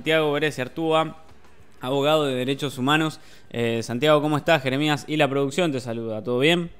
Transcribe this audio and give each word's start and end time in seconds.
Santiago 0.00 0.32
Vélez 0.32 0.58
Artúa, 0.58 1.16
abogado 1.80 2.26
de 2.26 2.34
Derechos 2.34 2.76
Humanos. 2.76 3.20
Eh, 3.48 3.82
Santiago, 3.82 4.20
¿cómo 4.20 4.36
estás? 4.36 4.62
Jeremías 4.62 5.06
y 5.08 5.16
la 5.16 5.28
producción 5.28 5.72
te 5.72 5.80
saluda, 5.80 6.22
¿todo 6.22 6.40
bien? 6.40 6.70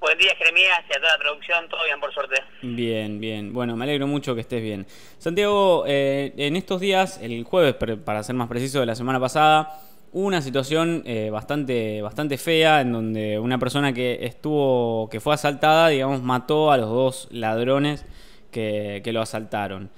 Buen 0.00 0.18
día, 0.18 0.34
Jeremías, 0.38 0.80
y 0.90 0.96
a 0.96 1.00
toda 1.00 1.12
la 1.12 1.18
producción, 1.18 1.68
todo 1.68 1.84
bien, 1.84 2.00
por 2.00 2.12
suerte. 2.12 2.34
Bien, 2.62 3.20
bien. 3.20 3.52
Bueno, 3.52 3.76
me 3.76 3.84
alegro 3.84 4.08
mucho 4.08 4.34
que 4.34 4.40
estés 4.40 4.60
bien. 4.60 4.88
Santiago, 5.18 5.84
eh, 5.86 6.32
en 6.36 6.56
estos 6.56 6.80
días, 6.80 7.20
el 7.22 7.44
jueves, 7.44 7.74
para 7.74 8.24
ser 8.24 8.34
más 8.34 8.48
preciso, 8.48 8.80
de 8.80 8.86
la 8.86 8.96
semana 8.96 9.20
pasada, 9.20 9.78
hubo 10.10 10.26
una 10.26 10.42
situación 10.42 11.04
eh, 11.06 11.30
bastante, 11.30 12.02
bastante 12.02 12.38
fea 12.38 12.80
en 12.80 12.92
donde 12.92 13.38
una 13.38 13.58
persona 13.58 13.92
que 13.92 14.24
estuvo, 14.26 15.08
que 15.10 15.20
fue 15.20 15.34
asaltada, 15.34 15.88
digamos, 15.90 16.22
mató 16.22 16.72
a 16.72 16.76
los 16.76 16.88
dos 16.88 17.28
ladrones 17.30 18.04
que, 18.50 19.00
que 19.04 19.12
lo 19.12 19.20
asaltaron. 19.20 19.90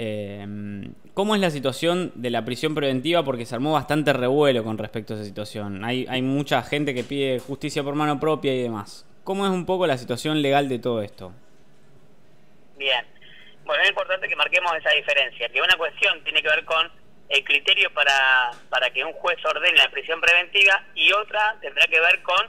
Em, 0.00 0.94
¿Cómo 1.12 1.34
es 1.34 1.40
la 1.40 1.50
situación 1.50 2.12
de 2.14 2.30
la 2.30 2.44
prisión 2.44 2.72
preventiva? 2.72 3.24
Porque 3.24 3.44
se 3.44 3.56
armó 3.56 3.72
bastante 3.72 4.12
revuelo 4.12 4.62
con 4.62 4.78
respecto 4.78 5.12
a 5.12 5.16
esa 5.16 5.24
situación. 5.24 5.84
Hay, 5.84 6.06
hay 6.08 6.22
mucha 6.22 6.62
gente 6.62 6.94
que 6.94 7.02
pide 7.02 7.40
justicia 7.40 7.82
por 7.82 7.96
mano 7.96 8.20
propia 8.20 8.54
y 8.54 8.62
demás. 8.62 9.04
¿Cómo 9.24 9.44
es 9.44 9.50
un 9.50 9.66
poco 9.66 9.88
la 9.88 9.98
situación 9.98 10.40
legal 10.40 10.68
de 10.68 10.78
todo 10.78 11.02
esto? 11.02 11.32
Bien. 12.76 13.04
Bueno, 13.64 13.82
es 13.82 13.88
importante 13.88 14.28
que 14.28 14.36
marquemos 14.36 14.72
esa 14.76 14.90
diferencia, 14.90 15.48
que 15.48 15.60
una 15.60 15.76
cuestión 15.76 16.22
tiene 16.22 16.42
que 16.42 16.48
ver 16.48 16.64
con 16.64 16.88
el 17.28 17.42
criterio 17.42 17.92
para, 17.92 18.52
para 18.70 18.90
que 18.90 19.04
un 19.04 19.14
juez 19.14 19.44
ordene 19.44 19.78
la 19.78 19.90
prisión 19.90 20.20
preventiva 20.20 20.80
y 20.94 21.10
otra 21.10 21.56
tendrá 21.60 21.88
que 21.88 21.98
ver 21.98 22.22
con 22.22 22.46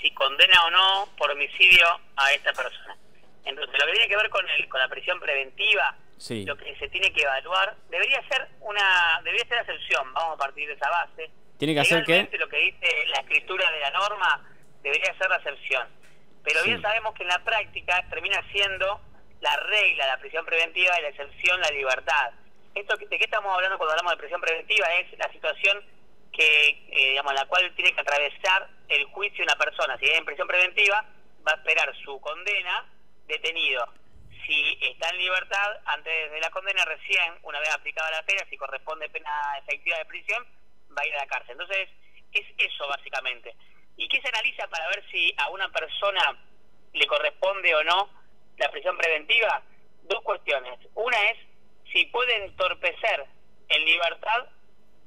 si 0.00 0.12
condena 0.12 0.66
o 0.66 0.70
no 0.70 1.08
por 1.18 1.32
homicidio 1.32 1.84
a 2.14 2.32
esta 2.32 2.52
persona. 2.52 2.96
Entonces, 3.44 3.76
lo 3.76 3.86
que 3.86 3.92
tiene 3.92 4.08
que 4.08 4.16
ver 4.16 4.30
con, 4.30 4.48
el, 4.48 4.68
con 4.68 4.78
la 4.78 4.86
prisión 4.86 5.18
preventiva 5.18 5.96
lo 6.30 6.56
que 6.56 6.76
se 6.76 6.88
tiene 6.88 7.12
que 7.12 7.22
evaluar. 7.22 7.76
Debería 7.90 8.22
ser 8.28 8.48
una 8.60 9.20
debería 9.24 9.46
ser 9.46 9.58
excepción 9.58 10.12
vamos 10.14 10.34
a 10.34 10.38
partir 10.38 10.68
de 10.68 10.74
esa 10.74 10.88
base. 10.88 11.30
Tiene 11.58 11.74
que 11.74 11.80
hacer 11.80 12.04
qué 12.04 12.28
lo 12.38 12.48
que 12.48 12.58
dice 12.58 12.86
la 13.08 13.20
escritura 13.20 13.70
de 13.70 13.80
la 13.80 13.90
norma 13.90 14.48
debería 14.82 15.16
ser 15.18 15.28
la 15.30 15.36
excepción. 15.36 15.88
Pero 16.44 16.62
bien 16.64 16.82
sabemos 16.82 17.14
que 17.14 17.22
en 17.22 17.28
la 17.28 17.42
práctica 17.44 18.04
termina 18.10 18.42
siendo 18.50 19.00
la 19.40 19.56
regla 19.56 20.06
la 20.06 20.18
prisión 20.18 20.44
preventiva 20.44 20.98
y 20.98 21.02
la 21.02 21.08
excepción 21.08 21.60
la 21.60 21.70
libertad. 21.70 22.32
Esto 22.74 22.96
de 22.96 23.18
qué 23.18 23.24
estamos 23.24 23.52
hablando 23.54 23.76
cuando 23.76 23.92
hablamos 23.92 24.12
de 24.12 24.18
prisión 24.18 24.40
preventiva 24.40 24.86
es 24.94 25.18
la 25.18 25.30
situación 25.32 25.84
que 26.32 26.68
eh, 26.68 27.10
digamos 27.10 27.34
la 27.34 27.44
cual 27.46 27.70
tiene 27.74 27.92
que 27.92 28.00
atravesar 28.00 28.68
el 28.88 29.04
juicio 29.06 29.44
una 29.44 29.56
persona. 29.56 29.98
Si 29.98 30.06
es 30.06 30.18
en 30.18 30.24
prisión 30.24 30.48
preventiva 30.48 31.04
va 31.46 31.52
a 31.52 31.56
esperar 31.56 31.92
su 32.04 32.20
condena 32.20 32.86
detenido 33.26 33.86
si 34.46 34.78
está 34.80 35.08
en 35.10 35.18
libertad, 35.18 35.80
antes 35.86 36.30
de 36.30 36.40
la 36.40 36.50
condena, 36.50 36.84
recién, 36.84 37.38
una 37.42 37.60
vez 37.60 37.70
aplicada 37.70 38.10
la 38.10 38.22
pena, 38.22 38.44
si 38.48 38.56
corresponde 38.56 39.08
pena 39.08 39.58
efectiva 39.58 39.98
de 39.98 40.04
prisión, 40.06 40.46
va 40.96 41.02
a 41.02 41.06
ir 41.06 41.14
a 41.14 41.18
la 41.18 41.26
cárcel. 41.26 41.52
Entonces, 41.52 41.88
es 42.32 42.46
eso 42.58 42.88
básicamente. 42.88 43.54
¿Y 43.96 44.08
qué 44.08 44.20
se 44.20 44.28
analiza 44.28 44.66
para 44.68 44.88
ver 44.88 45.04
si 45.10 45.34
a 45.36 45.48
una 45.50 45.68
persona 45.70 46.38
le 46.92 47.06
corresponde 47.06 47.74
o 47.74 47.84
no 47.84 48.10
la 48.56 48.70
prisión 48.70 48.96
preventiva? 48.96 49.62
Dos 50.02 50.22
cuestiones. 50.22 50.78
Una 50.94 51.30
es 51.30 51.38
si 51.92 52.06
puede 52.06 52.44
entorpecer 52.44 53.26
en 53.68 53.84
libertad 53.84 54.48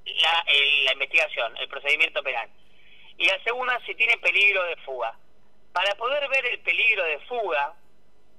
la, 0.06 0.46
la 0.86 0.94
investigación, 0.94 1.58
el 1.58 1.68
procedimiento 1.68 2.22
penal. 2.24 2.50
Y 3.18 3.26
la 3.26 3.42
segunda, 3.44 3.80
si 3.86 3.96
tiene 3.96 4.18
peligro 4.18 4.64
de 4.64 4.76
fuga. 4.78 5.18
Para 5.74 5.96
poder 5.96 6.28
ver 6.30 6.46
el 6.46 6.60
peligro 6.60 7.04
de 7.04 7.20
fuga, 7.22 7.76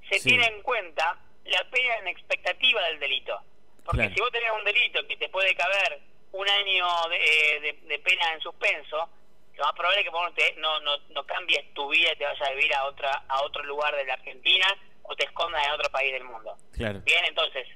se 0.09 0.21
tiene 0.21 0.47
en 0.47 0.63
cuenta 0.63 1.19
la 1.45 1.65
pena 1.71 1.97
en 1.99 2.09
expectativa 2.09 2.83
del 2.89 2.99
delito. 3.01 3.41
Porque 3.85 4.11
si 4.11 4.21
vos 4.21 4.33
tenés 4.33 4.51
un 4.51 4.65
delito 4.65 5.07
que 5.07 5.17
te 5.17 5.29
puede 5.29 5.55
caber 5.55 6.01
un 6.33 6.49
año 6.49 6.87
de, 7.09 7.79
de, 7.83 7.99
pena 8.01 8.33
en 8.35 8.41
suspenso, 8.41 9.09
lo 9.55 9.65
más 9.65 9.73
probable 9.75 10.01
es 10.01 10.05
que 10.05 10.11
vos 10.11 10.33
no, 10.59 10.81
no, 10.81 10.99
no 11.11 11.25
cambies 11.25 11.73
tu 11.73 11.89
vida 11.89 12.13
y 12.13 12.17
te 12.17 12.25
vayas 12.25 12.49
a 12.49 12.53
vivir 12.53 12.75
a 12.75 12.85
otra 12.85 13.25
a 13.29 13.43
otro 13.43 13.63
lugar 13.63 13.95
de 13.95 14.05
la 14.05 14.15
Argentina 14.15 14.67
o 15.03 15.15
te 15.15 15.25
escondas 15.25 15.65
en 15.65 15.73
otro 15.73 15.91
país 15.91 16.13
del 16.13 16.25
mundo. 16.25 16.57
Bien, 16.77 17.25
entonces, 17.27 17.67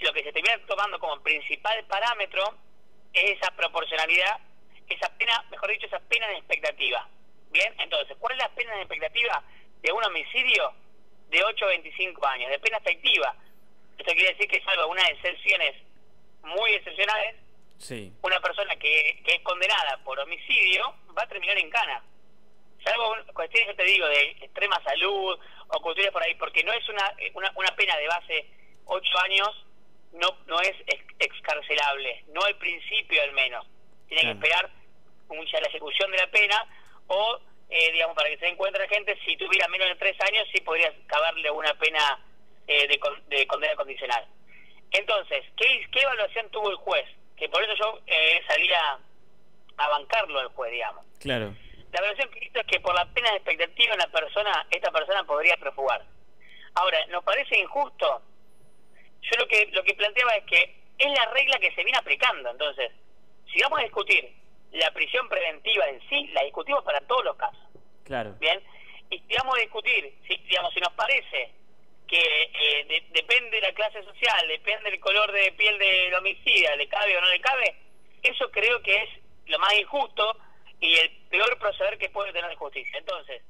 lo 0.00 0.12
que 0.12 0.22
se 0.22 0.32
termina 0.32 0.60
tomando 0.66 0.98
como 0.98 1.20
principal 1.22 1.82
parámetro 1.86 2.54
es 3.12 3.38
esa 3.38 3.50
proporcionalidad, 3.52 4.38
esa 4.88 5.08
pena, 5.16 5.44
mejor 5.50 5.70
dicho, 5.70 5.86
esa 5.86 6.00
pena 6.00 6.28
de 6.28 6.36
expectativa. 6.36 7.08
Bien, 7.50 7.74
entonces, 7.78 8.16
¿cuál 8.18 8.34
es 8.34 8.38
la 8.38 8.54
pena 8.54 8.74
de 8.74 8.82
expectativa 8.82 9.42
de 9.80 9.92
un 9.92 10.04
homicidio? 10.04 10.72
De 11.32 11.42
8 11.42 11.64
a 11.64 11.68
25 11.68 12.26
años, 12.26 12.50
de 12.50 12.58
pena 12.58 12.76
efectiva. 12.76 13.34
Esto 13.98 14.12
quiere 14.12 14.34
decir 14.34 14.48
que 14.48 14.62
salvo 14.62 14.88
unas 14.88 15.08
excepciones 15.10 15.74
muy 16.42 16.72
excepcionales, 16.74 17.36
sí. 17.78 18.12
una 18.22 18.38
persona 18.40 18.76
que, 18.76 19.22
que 19.24 19.36
es 19.36 19.40
condenada 19.40 19.98
por 20.04 20.18
homicidio 20.20 20.94
va 21.16 21.22
a 21.22 21.28
terminar 21.28 21.56
en 21.56 21.70
cana. 21.70 22.04
Salvo 22.84 23.16
cuestiones, 23.32 23.68
yo 23.68 23.76
te 23.76 23.84
digo, 23.84 24.06
de 24.06 24.30
extrema 24.42 24.82
salud 24.84 25.38
o 25.68 25.80
cuestiones 25.80 26.12
por 26.12 26.22
ahí, 26.22 26.34
porque 26.34 26.62
no 26.64 26.72
es 26.72 26.86
una, 26.88 27.12
una, 27.34 27.52
una 27.56 27.74
pena 27.76 27.96
de 27.96 28.08
base 28.08 28.46
8 28.84 29.18
años, 29.20 29.66
no, 30.12 30.36
no 30.46 30.60
es 30.60 30.74
excarcelable, 31.18 32.24
no 32.34 32.42
al 32.42 32.56
principio 32.58 33.22
al 33.22 33.32
menos. 33.32 33.66
Tiene 34.08 34.22
que 34.24 34.30
esperar 34.32 34.70
mucha 35.28 35.60
la 35.60 35.68
ejecución 35.68 36.10
de 36.10 36.18
la 36.18 36.30
pena 36.30 36.66
o 37.06 37.40
eh, 37.74 37.90
digamos, 37.90 38.14
para 38.14 38.28
que 38.28 38.36
se 38.36 38.48
encuentre 38.48 38.86
gente, 38.86 39.18
si 39.24 39.34
tuviera 39.38 39.66
menos 39.68 39.88
de 39.88 39.96
tres 39.96 40.14
años, 40.20 40.46
sí 40.52 40.60
podría 40.60 40.92
caberle 41.06 41.50
una 41.50 41.72
pena 41.78 42.22
eh, 42.66 42.86
de, 42.86 43.46
condena 43.46 43.74
condicional. 43.76 44.26
Entonces, 44.90 45.42
¿qué, 45.56 45.88
¿qué 45.90 46.00
evaluación 46.00 46.50
tuvo 46.50 46.70
el 46.70 46.76
juez? 46.76 47.06
Que 47.34 47.48
por 47.48 47.62
eso 47.64 47.72
yo 47.76 47.98
eh, 48.06 48.42
salía 48.46 48.98
a 49.78 49.88
bancarlo 49.88 50.38
al 50.38 50.48
juez, 50.48 50.70
digamos. 50.70 51.06
Claro. 51.18 51.54
La 51.92 52.00
evaluación 52.00 52.30
que 52.30 52.44
hizo 52.44 52.60
es 52.60 52.66
que 52.66 52.80
por 52.80 52.94
la 52.94 53.06
pena 53.06 53.30
de 53.30 53.36
expectativa 53.36 53.96
la 53.96 54.08
persona, 54.08 54.66
esta 54.70 54.90
persona 54.90 55.24
podría 55.24 55.56
profugar. 55.56 56.04
Ahora, 56.74 57.06
¿nos 57.06 57.24
parece 57.24 57.58
injusto? 57.58 58.20
Yo 59.22 59.30
lo 59.38 59.48
que 59.48 59.66
lo 59.72 59.82
que 59.82 59.94
planteaba 59.94 60.32
es 60.32 60.44
que 60.44 60.76
es 60.98 61.10
la 61.18 61.24
regla 61.32 61.58
que 61.58 61.74
se 61.74 61.84
viene 61.84 61.96
aplicando. 61.96 62.50
Entonces, 62.50 62.92
si 63.50 63.62
vamos 63.62 63.78
a 63.78 63.84
discutir 63.84 64.41
la 64.72 64.90
prisión 64.92 65.28
preventiva 65.28 65.88
en 65.88 66.00
sí, 66.08 66.28
la 66.28 66.42
discutimos 66.44 66.82
para 66.84 67.00
todos 67.00 67.24
los 67.24 67.36
casos. 67.36 67.60
Claro. 68.04 68.34
Bien, 68.40 68.60
y 69.10 69.22
vamos 69.38 69.56
a 69.56 69.60
discutir, 69.60 70.14
si, 70.26 70.36
digamos, 70.36 70.72
si 70.72 70.80
nos 70.80 70.92
parece 70.94 71.52
que 72.08 72.18
eh, 72.18 73.04
depende 73.10 73.56
de 73.56 73.62
la 73.62 73.72
clase 73.72 74.02
social, 74.02 74.48
depende 74.48 74.90
del 74.90 75.00
color 75.00 75.30
de 75.32 75.52
piel 75.52 75.78
del 75.78 76.14
homicida, 76.14 76.76
le 76.76 76.88
cabe 76.88 77.16
o 77.16 77.20
no 77.20 77.28
le 77.28 77.40
cabe, 77.40 77.76
eso 78.22 78.50
creo 78.50 78.82
que 78.82 78.96
es 78.96 79.08
lo 79.46 79.58
más 79.58 79.74
injusto 79.74 80.36
y 80.80 80.94
el 80.94 81.10
peor 81.30 81.58
proceder 81.58 81.98
que 81.98 82.10
puede 82.10 82.32
tener 82.32 82.50
la 82.50 82.56
justicia. 82.56 82.98
Entonces, 82.98 83.42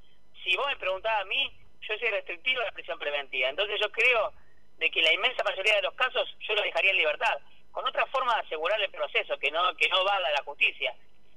si 0.42 0.56
vos 0.56 0.66
me 0.66 0.76
preguntás 0.76 1.20
a 1.20 1.24
mí, 1.24 1.52
yo 1.80 1.98
soy 1.98 2.08
restrictivo 2.08 2.60
a 2.60 2.66
la 2.66 2.72
prisión 2.72 2.98
preventiva. 2.98 3.48
Entonces 3.48 3.80
yo 3.80 3.90
creo 3.90 4.32
de 4.78 4.90
que 4.90 5.02
la 5.02 5.12
inmensa 5.12 5.42
mayoría 5.44 5.76
de 5.76 5.82
los 5.82 5.94
casos 5.94 6.28
yo 6.40 6.54
lo 6.54 6.62
dejaría 6.62 6.90
en 6.90 6.98
libertad, 6.98 7.38
con 7.70 7.86
otra 7.86 8.06
forma 8.06 8.34
de 8.34 8.40
asegurar 8.42 8.80
el 8.80 8.90
proceso, 8.90 9.38
que 9.38 9.50
no 9.50 9.74
que 9.76 9.88
no 9.88 10.04
valga 10.04 10.30
la 10.30 10.42
justicia. 10.44 10.94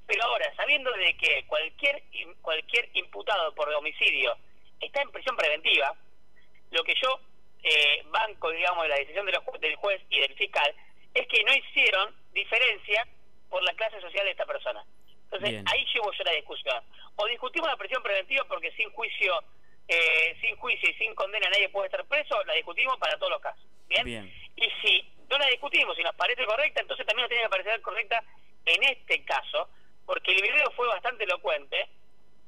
Pero 0.07 0.23
ahora, 0.23 0.53
sabiendo 0.55 0.91
de 0.91 1.17
que 1.17 1.45
cualquier 1.47 2.03
cualquier 2.41 2.89
imputado 2.93 3.53
por 3.55 3.69
homicidio 3.73 4.35
está 4.79 5.01
en 5.01 5.11
prisión 5.11 5.35
preventiva, 5.35 5.93
lo 6.71 6.83
que 6.83 6.93
yo 7.01 7.19
eh, 7.63 8.03
banco, 8.05 8.51
digamos, 8.51 8.83
de 8.83 8.89
la 8.89 8.95
decisión 8.97 9.25
de 9.25 9.31
los, 9.31 9.43
del 9.59 9.75
juez 9.77 10.01
y 10.09 10.19
del 10.19 10.35
fiscal 10.35 10.75
es 11.13 11.27
que 11.27 11.43
no 11.43 11.53
hicieron 11.53 12.15
diferencia 12.33 13.07
por 13.49 13.63
la 13.63 13.73
clase 13.73 13.99
social 14.01 14.25
de 14.25 14.31
esta 14.31 14.45
persona. 14.45 14.85
Entonces, 15.23 15.63
ahí 15.71 15.85
llevo 15.93 16.11
yo 16.11 16.23
la 16.23 16.33
discusión. 16.33 16.83
O 17.15 17.25
discutimos 17.25 17.67
la 17.67 17.77
prisión 17.77 18.03
preventiva 18.03 18.43
porque 18.47 18.71
sin 18.73 18.91
juicio 18.91 19.43
eh, 19.87 20.35
sin 20.41 20.55
juicio 20.57 20.89
y 20.89 20.93
sin 20.95 21.13
condena 21.13 21.47
nadie 21.49 21.69
puede 21.69 21.87
estar 21.87 22.03
preso, 22.05 22.43
la 22.45 22.53
discutimos 22.53 22.97
para 22.97 23.17
todos 23.17 23.33
los 23.33 23.41
casos. 23.41 23.63
¿Bien? 23.87 24.03
Bien. 24.03 24.33
Y 24.55 24.67
si 24.81 25.13
no 25.29 25.37
la 25.37 25.47
discutimos 25.47 25.97
y 25.99 26.03
nos 26.03 26.15
parece 26.15 26.43
correcta, 26.45 26.81
entonces 26.81 27.05
también 27.05 27.23
nos 27.23 27.29
tiene 27.29 27.43
que 27.43 27.49
parecer 27.49 27.81
correcta 27.81 28.23
en 28.65 28.83
este 28.83 29.23
caso, 29.25 29.69
porque 30.05 30.31
el 30.31 30.41
video 30.41 30.71
fue 30.71 30.87
bastante 30.87 31.23
elocuente 31.23 31.89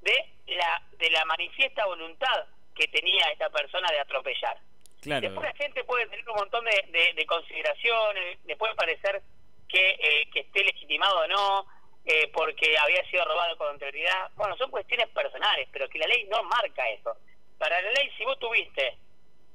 de 0.02 0.34
la 0.48 0.82
de 0.98 1.10
la 1.10 1.26
manifiesta 1.26 1.86
voluntad 1.86 2.46
que 2.76 2.88
tenía 2.88 3.26
esta 3.32 3.50
persona 3.50 3.90
de 3.92 4.00
atropellar. 4.00 4.58
Después 5.02 5.42
la 5.42 5.54
gente 5.54 5.84
puede 5.84 6.08
tener 6.08 6.28
un 6.30 6.36
montón 6.36 6.66
de, 6.66 7.14
de, 7.14 7.26
consideraciones, 7.26 8.40
le 8.46 8.56
puede 8.58 8.76
parecer 8.76 9.22
que, 9.70 9.92
eh, 9.92 10.30
que 10.34 10.42
esté 10.42 10.64
legitimado 10.64 11.20
o 11.20 11.28
no, 11.28 11.66
eh, 12.04 12.30
porque 12.34 12.78
había 12.78 13.04
sido 13.10 13.24
robado 13.26 13.58
con 13.58 13.70
anterioridad. 13.70 14.32
Bueno, 14.36 14.58
son 14.58 14.72
cuestiones 14.72 15.08
personales, 15.10 15.70
pero 15.72 15.88
que 15.88 16.00
la 16.00 16.08
ley 16.08 16.26
no 16.26 16.44
marca 16.44 16.90
eso. 16.90 17.16
Para 17.58 17.80
la 17.82 17.92
ley, 17.92 18.12
si 18.18 18.26
vos 18.26 18.38
tuviste, 18.40 18.98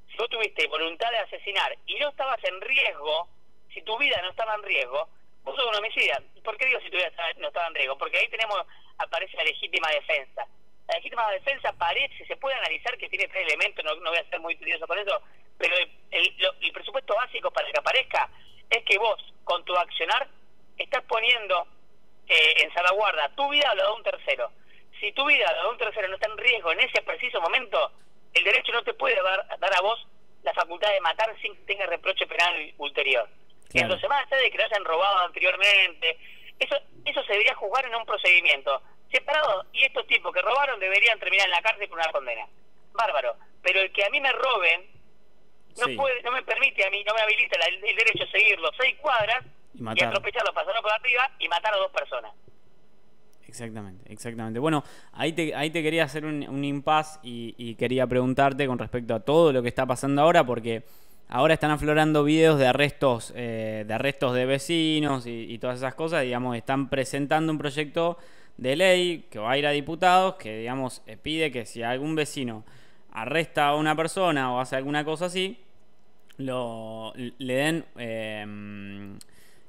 si 0.09 0.17
vos 0.17 0.29
tuviste 0.29 0.67
voluntad 0.67 1.11
de 1.11 1.17
asesinar 1.17 1.77
y 1.85 1.95
no 1.95 2.09
estabas 2.09 2.43
en 2.43 2.59
riesgo, 2.61 3.27
si 3.73 3.81
tu 3.81 3.97
vida 3.97 4.19
no 4.21 4.29
estaba 4.29 4.55
en 4.55 4.63
riesgo, 4.63 5.09
vos 5.43 5.55
sos 5.55 5.65
un 5.65 5.75
homicida. 5.75 6.21
¿Por 6.43 6.57
qué 6.57 6.65
digo 6.65 6.79
si 6.81 6.89
tu 6.89 6.97
vida 6.97 7.11
no 7.37 7.47
estaba 7.47 7.67
en 7.67 7.75
riesgo? 7.75 7.97
Porque 7.97 8.17
ahí 8.17 8.27
tenemos, 8.29 8.59
aparece 8.97 9.37
la 9.37 9.43
legítima 9.43 9.89
defensa. 9.89 10.47
La 10.87 10.95
legítima 10.95 11.31
defensa 11.31 11.73
parece, 11.73 12.25
se 12.25 12.35
puede 12.37 12.55
analizar 12.55 12.97
que 12.97 13.09
tiene 13.09 13.27
tres 13.27 13.47
elementos, 13.47 13.83
no, 13.85 14.09
voy 14.09 14.17
a 14.17 14.29
ser 14.29 14.39
muy 14.39 14.55
curioso 14.57 14.85
con 14.85 14.99
eso, 14.99 15.21
pero 15.57 15.75
el, 15.77 15.89
el, 16.11 16.71
presupuesto 16.73 17.15
básico 17.15 17.51
para 17.51 17.71
que 17.71 17.79
aparezca 17.79 18.29
es 18.69 18.83
que 18.83 18.97
vos, 18.97 19.33
con 19.43 19.63
tu 19.63 19.75
accionar, 19.75 20.27
estás 20.77 21.03
poniendo 21.03 21.67
eh, 22.27 22.53
en 22.63 22.73
salvaguarda 22.73 23.33
tu 23.35 23.49
vida 23.49 23.71
o 23.71 23.75
la 23.75 23.83
de 23.83 23.91
un 23.91 24.03
tercero. 24.03 24.51
Si 24.99 25.11
tu 25.13 25.25
vida 25.25 25.45
o 25.49 25.55
la 25.55 25.63
de 25.63 25.69
un 25.69 25.77
tercero 25.77 26.07
no 26.07 26.15
está 26.15 26.29
en 26.29 26.37
riesgo 26.37 26.71
en 26.71 26.81
ese 26.81 27.01
preciso 27.01 27.39
momento, 27.39 27.91
el 28.33 28.43
derecho 28.43 28.73
no 28.73 28.83
te 28.83 28.93
puede 28.93 29.21
dar, 29.21 29.59
dar 29.59 29.77
a 29.77 29.81
vos 29.81 30.05
la 30.43 30.53
facultad 30.53 30.91
de 30.91 31.01
matar 31.01 31.33
sin 31.41 31.55
que 31.55 31.61
tenga 31.61 31.85
reproche 31.85 32.27
penal 32.27 32.73
ulterior. 32.77 33.29
Entonces, 33.73 34.09
más 34.09 34.25
allá 34.25 34.41
de 34.41 34.51
que 34.51 34.57
lo 34.57 34.65
hayan 34.65 34.85
robado 34.85 35.19
anteriormente, 35.25 36.17
eso, 36.59 36.75
eso 37.05 37.23
se 37.23 37.31
debería 37.33 37.55
juzgar 37.55 37.85
en 37.85 37.95
un 37.95 38.05
procedimiento 38.05 38.81
separado. 39.11 39.65
Y 39.73 39.83
estos 39.83 40.05
tipos 40.07 40.33
que 40.33 40.41
robaron 40.41 40.79
deberían 40.79 41.19
terminar 41.19 41.45
en 41.45 41.51
la 41.51 41.61
cárcel 41.61 41.89
por 41.89 41.97
una 41.97 42.11
condena. 42.11 42.47
Bárbaro. 42.93 43.35
Pero 43.61 43.81
el 43.81 43.91
que 43.91 44.05
a 44.05 44.09
mí 44.09 44.21
me 44.21 44.31
roben, 44.31 44.87
no 45.77 45.95
puede 45.95 46.21
no 46.21 46.31
me 46.31 46.43
permite 46.43 46.85
a 46.85 46.89
mí, 46.89 47.03
no 47.03 47.13
me 47.13 47.21
habilita 47.21 47.57
el, 47.67 47.81
derecho 47.81 48.23
a 48.23 48.31
seguirlo 48.31 48.69
seis 48.79 48.95
cuadras 49.01 49.43
y, 49.73 49.81
y 49.83 50.03
atropellarlo, 50.03 50.53
pasarlo 50.53 50.81
por 50.81 50.91
arriba 50.91 51.31
y 51.39 51.47
matar 51.47 51.73
a 51.73 51.77
dos 51.77 51.91
personas. 51.91 52.33
Exactamente, 53.53 54.11
exactamente. 54.11 54.59
Bueno, 54.59 54.83
ahí 55.11 55.31
te, 55.31 55.53
ahí 55.53 55.69
te 55.69 55.83
quería 55.83 56.05
hacer 56.05 56.25
un, 56.25 56.47
un 56.49 56.65
impas 56.65 57.19
y, 57.21 57.75
quería 57.75 58.07
preguntarte 58.07 58.65
con 58.65 58.79
respecto 58.79 59.13
a 59.13 59.19
todo 59.19 59.53
lo 59.53 59.61
que 59.61 59.69
está 59.69 59.85
pasando 59.85 60.23
ahora, 60.23 60.43
porque 60.43 60.81
ahora 61.29 61.53
están 61.53 61.71
aflorando 61.71 62.23
videos 62.23 62.59
de 62.59 62.67
arrestos, 62.67 63.33
eh, 63.35 63.85
de 63.87 63.93
arrestos 63.93 64.33
de 64.33 64.45
vecinos 64.45 65.25
y, 65.25 65.57
todas 65.59 65.77
esas 65.77 65.95
cosas, 65.95 66.23
digamos, 66.23 66.55
están 66.55 66.89
presentando 66.89 67.51
un 67.51 67.57
proyecto 67.57 68.17
de 68.57 68.75
ley 68.75 69.25
que 69.29 69.39
va 69.39 69.51
a 69.51 69.57
ir 69.57 69.65
a 69.65 69.71
diputados 69.71 70.35
que, 70.35 70.59
digamos, 70.59 71.01
eh, 71.07 71.17
pide 71.17 71.51
que 71.51 71.65
si 71.65 71.81
algún 71.83 72.15
vecino 72.15 72.63
arresta 73.11 73.67
a 73.67 73.75
una 73.75 73.95
persona 73.95 74.53
o 74.53 74.59
hace 74.59 74.75
alguna 74.75 75.03
cosa 75.03 75.25
así, 75.25 75.57
lo, 76.37 77.13
le 77.15 77.53
den 77.53 77.85
em, 77.97 79.17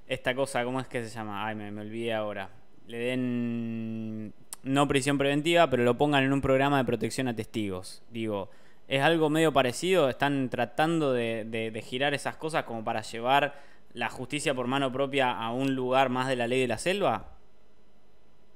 esta 0.06 0.34
cosa, 0.34 0.64
¿cómo 0.64 0.80
es 0.80 0.86
que 0.86 1.02
se 1.02 1.10
llama? 1.10 1.46
Ay, 1.46 1.54
me, 1.54 1.70
me 1.70 1.82
olvidé 1.82 2.14
ahora. 2.14 2.50
Le 2.86 2.98
den 2.98 4.32
no 4.64 4.88
prisión 4.88 5.18
preventiva, 5.18 5.68
pero 5.70 5.84
lo 5.84 5.96
pongan 5.96 6.24
en 6.24 6.32
un 6.32 6.40
programa 6.40 6.78
de 6.78 6.84
protección 6.84 7.28
a 7.28 7.36
testigos. 7.36 8.02
Digo, 8.10 8.50
¿es 8.88 9.02
algo 9.02 9.30
medio 9.30 9.52
parecido? 9.52 10.08
¿Están 10.08 10.50
tratando 10.50 11.12
de, 11.12 11.44
de, 11.44 11.82
girar 11.82 12.14
esas 12.14 12.36
cosas 12.36 12.64
como 12.64 12.84
para 12.84 13.02
llevar 13.02 13.54
la 13.92 14.08
justicia 14.08 14.54
por 14.54 14.66
mano 14.66 14.92
propia 14.92 15.30
a 15.32 15.52
un 15.52 15.74
lugar 15.74 16.08
más 16.08 16.28
de 16.28 16.36
la 16.36 16.46
ley 16.46 16.60
de 16.60 16.68
la 16.68 16.78
selva? 16.78 17.26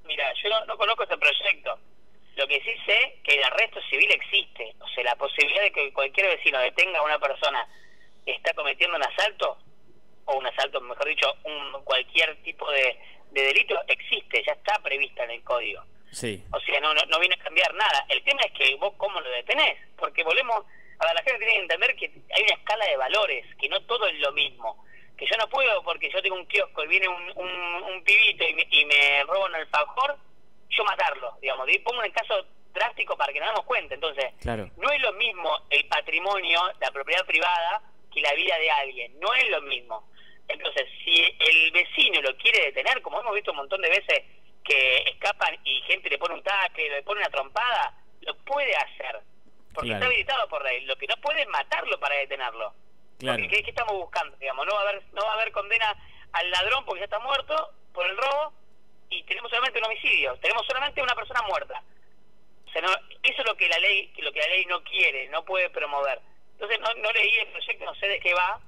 Mira, 0.04 0.24
yo 0.42 0.48
no, 0.50 0.64
no 0.66 0.76
conozco 0.76 1.04
ese 1.04 1.16
proyecto. 1.16 1.78
Lo 2.36 2.46
que 2.46 2.60
sí 2.60 2.70
sé 2.86 3.18
que 3.24 3.34
el 3.34 3.44
arresto 3.44 3.80
civil 3.90 4.10
existe. 4.12 4.74
O 4.80 4.88
sea, 4.88 5.04
la 5.04 5.16
posibilidad 5.16 5.62
de 5.62 5.72
que 5.72 5.92
cualquier 5.92 6.36
vecino 6.36 6.58
detenga 6.60 6.98
a 7.00 7.04
una 7.04 7.18
persona 7.18 7.66
que 8.24 8.32
está 8.32 8.52
cometiendo 8.54 8.96
un 8.96 9.02
asalto, 9.02 9.58
o 10.26 10.36
un 10.36 10.46
asalto, 10.46 10.80
mejor 10.82 11.08
dicho, 11.08 11.34
un 11.44 11.82
cualquier 11.84 12.36
tipo 12.42 12.70
de, 12.70 12.98
delito, 13.30 13.74
existe, 13.88 14.42
ya 14.46 14.52
está 14.52 14.78
prevista 14.82 15.24
en 15.24 15.30
el 15.30 15.42
código. 15.42 15.82
Sí. 16.10 16.44
O 16.52 16.60
sea, 16.60 16.80
no, 16.80 16.94
no, 16.94 17.20
viene 17.20 17.34
a 17.34 17.44
cambiar 17.44 17.72
nada. 17.74 18.04
El 18.08 18.22
tema 18.24 18.42
es 18.42 18.52
que 18.52 18.74
vos 18.76 18.94
cómo 18.96 19.20
lo 19.20 19.30
detenés, 19.30 19.78
porque 19.96 20.24
volvemos, 20.24 20.64
a 20.98 21.14
la 21.14 21.22
gente 21.22 21.38
tiene 21.38 21.54
que 21.54 21.60
entender 21.60 21.96
que 21.96 22.06
hay 22.34 22.42
una 22.42 22.54
escala 22.54 22.86
de 22.86 22.96
valores, 22.96 23.46
que 23.56 23.68
no 23.68 23.80
todo 23.82 24.06
es 24.06 24.18
lo 24.20 24.32
mismo. 24.32 24.84
Que 25.16 25.26
yo 25.26 25.36
no 25.36 25.48
puedo, 25.48 25.82
porque 25.82 26.10
yo 26.10 26.22
tengo 26.22 26.36
un 26.36 26.46
kiosco 26.46 26.84
y 26.84 26.88
viene 26.88 27.08
un, 27.08 27.30
un, 27.36 28.04
pibito 28.04 28.44
y 28.44 28.54
me, 28.54 28.66
y 28.70 28.84
me 28.84 29.24
roba 29.24 29.46
un 29.46 29.54
alfajor, 29.56 30.16
yo 30.70 30.84
matarlo, 30.84 31.36
digamos. 31.40 31.68
Y 31.68 31.78
pongo 31.80 32.00
un 32.00 32.10
caso 32.10 32.46
drástico 32.72 33.16
para 33.16 33.32
que 33.32 33.40
nos 33.40 33.48
demos 33.48 33.64
cuenta. 33.64 33.94
Entonces, 33.94 34.32
no 34.44 34.90
es 34.90 35.00
lo 35.00 35.12
mismo 35.14 35.50
el 35.70 35.86
patrimonio, 35.88 36.60
la 36.80 36.90
propiedad 36.90 37.26
privada, 37.26 37.82
que 38.12 38.20
la 38.20 38.32
vida 38.34 38.58
de 38.58 38.70
alguien. 38.70 39.18
No 39.20 39.32
es 39.34 39.50
lo 39.50 39.60
mismo. 39.62 40.08
Entonces, 40.46 40.86
si 41.04 41.22
el 41.38 41.70
vecino 41.72 42.22
lo 42.22 42.36
quiere 42.36 42.66
detener, 42.66 43.02
como 43.02 43.20
hemos 43.20 43.34
visto 43.34 43.50
un 43.50 43.58
montón 43.58 43.82
de 43.82 43.90
veces 43.90 44.24
gente 45.88 46.08
le 46.08 46.18
pone 46.18 46.34
un 46.34 46.42
taque, 46.42 46.88
le 46.88 47.02
pone 47.02 47.20
una 47.20 47.30
trompada, 47.30 47.94
lo 48.20 48.36
puede 48.44 48.76
hacer. 48.76 49.20
Porque 49.74 49.92
está 49.92 50.06
habilitado 50.06 50.48
por 50.48 50.62
ley. 50.62 50.84
Lo 50.84 50.96
que 50.96 51.06
no 51.06 51.16
puede 51.16 51.42
es 51.42 51.48
matarlo 51.48 51.98
para 51.98 52.16
detenerlo. 52.16 52.74
Claro. 53.18 53.42
Porque, 53.42 53.62
¿qué, 53.62 53.70
estamos 53.70 53.94
buscando? 53.94 54.36
Digamos, 54.36 54.66
no 54.66 54.74
va 54.74 54.80
a 54.80 54.88
haber 54.88 55.02
no 55.12 55.22
va 55.22 55.30
a 55.30 55.34
haber 55.34 55.52
condena 55.52 55.96
al 56.32 56.50
ladrón 56.50 56.84
porque 56.84 57.00
ya 57.00 57.04
está 57.04 57.18
muerto 57.18 57.70
por 57.92 58.06
el 58.06 58.16
robo 58.16 58.52
y 59.10 59.22
tenemos 59.24 59.50
solamente 59.50 59.78
un 59.78 59.86
homicidio, 59.86 60.36
tenemos 60.40 60.66
solamente 60.66 61.02
una 61.02 61.14
persona 61.14 61.42
muerta. 61.42 61.82
O 62.66 62.70
sea, 62.70 62.82
no, 62.82 62.92
eso 63.22 63.42
es 63.42 63.46
lo 63.46 63.56
que 63.56 63.68
la 63.68 63.78
ley 63.78 64.12
lo 64.18 64.32
que 64.32 64.40
la 64.40 64.48
ley 64.48 64.66
no 64.66 64.82
quiere, 64.84 65.28
no 65.28 65.44
puede 65.44 65.70
promover. 65.70 66.20
Entonces 66.52 66.78
no, 66.80 66.94
no 66.94 67.10
leí 67.12 67.38
el 67.38 67.48
proyecto, 67.48 67.84
no 67.84 67.94
sé 67.94 68.08
de 68.08 68.20
qué 68.20 68.34
va, 68.34 68.60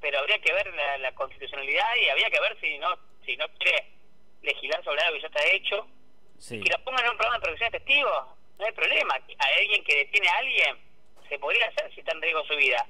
pero 0.00 0.18
habría 0.18 0.38
que 0.38 0.52
ver 0.52 0.72
la, 1.00 1.12
constitucionalidad 1.14 1.96
y 1.96 2.08
habría 2.08 2.30
que 2.30 2.40
ver 2.40 2.60
si 2.60 2.78
no 2.78 2.88
si 3.24 3.36
no 3.36 3.46
quiere 3.58 3.86
legislar 4.42 4.84
sobre 4.84 5.00
algo 5.02 5.16
que 5.16 5.22
ya 5.22 5.28
está 5.28 5.46
hecho. 5.46 5.86
Sí. 6.44 6.60
Que 6.60 6.70
lo 6.76 6.84
pongan 6.84 7.06
en 7.06 7.12
un 7.12 7.16
programa 7.16 7.38
de 7.38 7.42
protección 7.42 7.72
de 7.72 7.78
testigos, 7.78 8.26
no 8.58 8.66
hay 8.66 8.72
problema. 8.72 9.14
A 9.14 9.46
alguien 9.58 9.82
que 9.82 9.96
detiene 9.96 10.28
a 10.28 10.36
alguien 10.36 10.76
se 11.26 11.38
podría 11.38 11.66
hacer 11.68 11.90
si 11.94 12.00
está 12.00 12.12
en 12.12 12.20
riesgo 12.20 12.44
su 12.44 12.54
vida. 12.56 12.86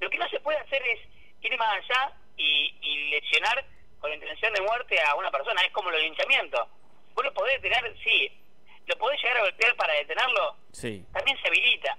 Lo 0.00 0.10
que 0.10 0.18
no 0.18 0.28
se 0.28 0.38
puede 0.40 0.58
hacer 0.58 0.82
es 0.86 1.00
ir 1.40 1.56
más 1.56 1.78
allá 1.78 2.12
y, 2.36 2.76
y 2.82 3.08
lesionar 3.08 3.64
con 4.00 4.10
la 4.10 4.16
intención 4.16 4.52
de 4.52 4.60
muerte 4.60 5.00
a 5.00 5.14
una 5.14 5.30
persona. 5.30 5.62
Es 5.62 5.72
como 5.72 5.90
los 5.90 6.02
linchamientos. 6.02 6.68
Vos 7.14 7.24
lo 7.24 7.32
podés 7.32 7.62
detener, 7.62 7.96
sí. 8.04 8.30
¿Lo 8.84 8.94
podés 8.98 9.18
llegar 9.22 9.38
a 9.38 9.42
golpear 9.44 9.74
para 9.76 9.94
detenerlo? 9.94 10.56
Sí. 10.70 11.02
También 11.14 11.40
se 11.40 11.48
habilita. 11.48 11.96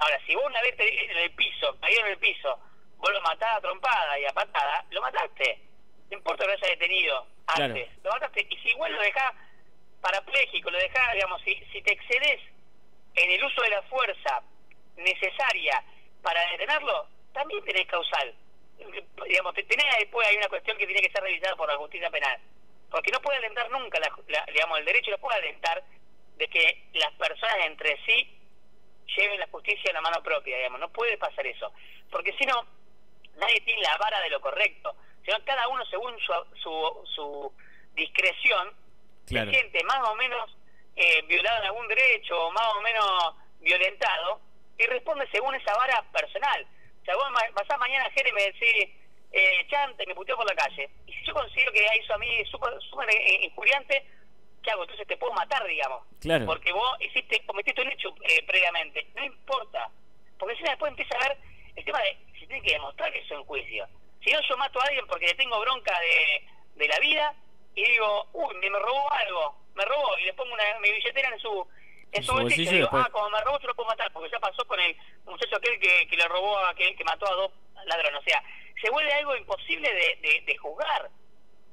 Ahora, 0.00 0.20
si 0.26 0.34
vos 0.34 0.44
una 0.44 0.60
vez 0.60 0.76
te 0.76 1.10
en 1.12 1.16
el 1.16 1.30
piso, 1.30 1.78
caído 1.80 2.00
en 2.00 2.06
el 2.08 2.18
piso, 2.18 2.60
vos 2.98 3.10
lo 3.10 3.22
matás 3.22 3.56
a 3.56 3.60
trompada 3.62 4.18
y 4.18 4.26
a 4.26 4.32
patada, 4.34 4.84
lo 4.90 5.00
mataste. 5.00 5.62
No 6.10 6.18
importa 6.18 6.44
que 6.44 6.48
lo 6.48 6.56
hayas 6.58 6.78
detenido 6.78 7.26
antes, 7.46 7.88
lo 8.04 8.10
mataste. 8.10 8.46
Y 8.50 8.56
si 8.58 8.68
igual 8.68 8.92
lo 8.92 9.00
dejás 9.00 9.32
parapléjico, 10.02 10.70
lo 10.70 10.78
dejás, 10.78 11.14
digamos, 11.14 11.40
si, 11.42 11.54
si 11.72 11.80
te 11.80 11.92
excedes 11.92 12.40
en 13.14 13.30
el 13.30 13.44
uso 13.44 13.62
de 13.62 13.70
la 13.70 13.82
fuerza 13.82 14.42
necesaria 14.96 15.82
para 16.22 16.44
detenerlo, 16.50 17.06
también 17.32 17.64
tenés 17.64 17.86
causal. 17.86 18.34
Digamos, 19.26 19.54
tenés 19.54 19.98
después 19.98 20.26
hay 20.26 20.36
una 20.36 20.48
cuestión 20.48 20.76
que 20.76 20.86
tiene 20.86 21.00
que 21.00 21.12
ser 21.12 21.22
revisada 21.22 21.56
por 21.56 21.68
la 21.68 21.76
justicia 21.76 22.10
penal, 22.10 22.38
porque 22.90 23.12
no 23.12 23.20
puede 23.20 23.38
alentar 23.38 23.70
nunca, 23.70 23.98
la, 24.00 24.44
digamos, 24.52 24.78
el 24.78 24.84
derecho 24.84 25.12
no 25.12 25.18
puede 25.18 25.38
alentar 25.38 25.82
de 26.36 26.48
que 26.48 26.84
las 26.94 27.12
personas 27.12 27.66
entre 27.66 27.96
sí 28.04 28.38
lleven 29.16 29.38
la 29.38 29.46
justicia 29.48 29.88
en 29.88 29.94
la 29.94 30.00
mano 30.00 30.22
propia, 30.22 30.56
digamos, 30.56 30.80
no 30.80 30.88
puede 30.90 31.16
pasar 31.16 31.46
eso, 31.46 31.72
porque 32.10 32.32
si 32.32 32.44
no, 32.44 32.66
nadie 33.36 33.60
tiene 33.60 33.82
la 33.82 33.96
vara 33.98 34.20
de 34.20 34.30
lo 34.30 34.40
correcto, 34.40 34.96
sino 35.24 35.44
cada 35.44 35.68
uno 35.68 35.84
según 35.86 36.18
su, 36.18 36.32
su, 36.56 37.08
su 37.14 37.52
discreción 37.94 38.81
se 39.26 39.50
siente 39.50 39.84
más 39.84 40.08
o 40.08 40.14
menos 40.16 40.56
eh, 40.96 41.22
violado 41.26 41.60
en 41.60 41.66
algún 41.66 41.88
derecho 41.88 42.46
o 42.46 42.50
más 42.52 42.66
o 42.76 42.80
menos 42.80 43.34
violentado 43.60 44.40
y 44.78 44.86
responde 44.86 45.28
según 45.30 45.54
esa 45.54 45.74
vara 45.76 46.02
personal. 46.12 46.66
O 47.00 47.04
sea, 47.04 47.16
vos 47.16 47.24
pasás 47.54 47.78
mañana 47.78 48.06
a 48.06 48.10
Jerez 48.10 48.32
y 48.32 48.34
me 48.34 48.42
decís, 48.44 48.94
eh, 49.32 49.66
chante, 49.68 50.06
me 50.06 50.14
puteó 50.14 50.36
por 50.36 50.46
la 50.46 50.54
calle. 50.54 50.90
Y 51.06 51.12
si 51.12 51.24
yo 51.24 51.34
considero 51.34 51.72
que 51.72 51.86
hizo 52.00 52.14
a 52.14 52.18
mí 52.18 52.44
súper 52.50 52.80
super 52.82 53.08
injuriante, 53.42 54.04
¿qué 54.62 54.70
hago? 54.70 54.82
Entonces 54.82 55.06
te 55.06 55.16
puedo 55.16 55.32
matar, 55.32 55.66
digamos. 55.66 56.04
Claro. 56.20 56.46
Porque 56.46 56.72
vos 56.72 56.96
hiciste, 57.00 57.44
cometiste 57.46 57.82
un 57.82 57.92
hecho 57.92 58.14
eh, 58.22 58.44
previamente. 58.46 59.06
No 59.14 59.24
importa. 59.24 59.90
Porque 60.38 60.56
si 60.56 60.62
después 60.62 60.90
empieza 60.90 61.16
a 61.16 61.28
ver 61.28 61.38
el 61.76 61.84
tema 61.84 62.00
de 62.00 62.18
si 62.38 62.46
tiene 62.46 62.62
que 62.62 62.72
demostrar 62.72 63.12
que 63.12 63.20
eso 63.20 63.34
en 63.34 63.44
juicio. 63.44 63.88
Si 64.22 64.30
no, 64.30 64.40
yo 64.48 64.56
mato 64.56 64.80
a 64.80 64.84
alguien 64.84 65.06
porque 65.06 65.26
le 65.26 65.34
tengo 65.34 65.58
bronca 65.60 65.98
de, 65.98 66.46
de 66.76 66.88
la 66.88 66.98
vida 67.00 67.34
y 67.74 67.84
digo, 67.84 68.28
uy, 68.32 68.54
me, 68.56 68.70
me 68.70 68.78
robó 68.78 69.12
algo, 69.12 69.56
me 69.74 69.84
robó, 69.84 70.18
y 70.18 70.24
le 70.24 70.34
pongo 70.34 70.52
una, 70.52 70.64
mi 70.80 70.92
billetera 70.92 71.28
en 71.28 71.38
su 71.38 71.66
en 72.12 72.22
su 72.22 72.32
bolsillo, 72.32 72.70
digo, 72.70 72.88
ah, 72.92 73.08
como 73.10 73.30
me 73.30 73.40
robó, 73.40 73.58
se 73.58 73.66
lo 73.66 73.74
puedo 73.74 73.88
matar, 73.88 74.12
porque 74.12 74.30
ya 74.30 74.38
pasó 74.38 74.64
con 74.66 74.78
el 74.78 74.94
muchacho 75.24 75.56
aquel 75.56 75.80
que, 75.80 76.06
que 76.08 76.16
le 76.16 76.28
robó 76.28 76.58
a 76.58 76.70
aquel 76.70 76.94
que 76.94 77.04
mató 77.04 77.26
a 77.26 77.34
dos 77.34 77.52
ladrones. 77.86 78.20
O 78.20 78.22
sea, 78.22 78.42
se 78.80 78.90
vuelve 78.90 79.12
algo 79.14 79.34
imposible 79.34 79.88
de, 80.20 80.42
de, 80.44 80.56
juzgar. 80.58 81.10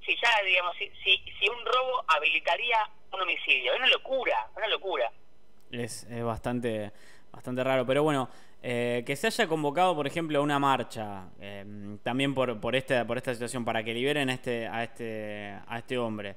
Si 0.05 0.15
ya, 0.15 0.41
digamos, 0.45 0.75
si, 0.77 0.89
si, 1.03 1.17
si, 1.37 1.49
un 1.49 1.65
robo 1.65 2.05
habilitaría 2.07 2.89
un 3.11 3.21
homicidio. 3.21 3.73
Es 3.73 3.79
una 3.79 3.87
locura, 3.89 4.47
una 4.55 4.67
locura. 4.67 5.11
Es, 5.71 6.03
es 6.03 6.23
bastante, 6.23 6.91
bastante 7.31 7.63
raro, 7.63 7.85
pero 7.85 8.03
bueno. 8.03 8.29
Eh, 8.61 9.03
que 9.05 9.15
se 9.15 9.27
haya 9.27 9.47
convocado, 9.47 9.95
por 9.95 10.05
ejemplo, 10.05 10.39
a 10.39 10.41
una 10.41 10.59
marcha, 10.59 11.29
eh, 11.39 11.63
también 12.03 12.35
por, 12.35 12.59
por, 12.59 12.75
esta, 12.75 13.07
por 13.07 13.17
esta 13.17 13.33
situación, 13.33 13.63
para 13.63 13.83
que 13.83 13.93
liberen 13.93 14.29
este, 14.29 14.67
a 14.67 14.83
este, 14.83 15.55
a 15.65 15.77
este 15.77 15.97
hombre 15.97 16.35